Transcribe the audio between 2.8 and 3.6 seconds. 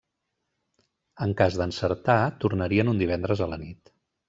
un divendres a